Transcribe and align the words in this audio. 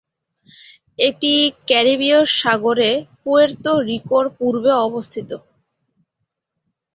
এটি 0.99 1.33
ক্যারিবীয় 1.67 2.19
সাগরে 2.37 2.89
পুয়ের্তো 3.21 3.71
রিকোর 3.89 4.25
পূর্বে 4.37 4.71
অবস্থিত। 4.85 5.29